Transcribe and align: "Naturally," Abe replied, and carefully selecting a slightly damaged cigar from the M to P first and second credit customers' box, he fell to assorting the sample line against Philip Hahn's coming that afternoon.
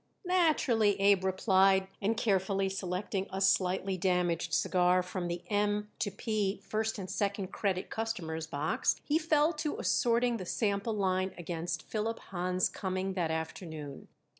"Naturally," 0.25 0.99
Abe 0.99 1.23
replied, 1.23 1.87
and 2.01 2.17
carefully 2.17 2.69
selecting 2.69 3.27
a 3.29 3.39
slightly 3.39 3.97
damaged 3.97 4.51
cigar 4.51 5.03
from 5.03 5.27
the 5.27 5.43
M 5.47 5.91
to 5.99 6.09
P 6.09 6.59
first 6.63 6.97
and 6.97 7.07
second 7.07 7.49
credit 7.49 7.91
customers' 7.91 8.47
box, 8.47 8.99
he 9.03 9.19
fell 9.19 9.53
to 9.53 9.77
assorting 9.77 10.37
the 10.37 10.45
sample 10.47 10.93
line 10.95 11.35
against 11.37 11.83
Philip 11.83 12.17
Hahn's 12.31 12.67
coming 12.67 13.13
that 13.13 13.29
afternoon. 13.29 14.07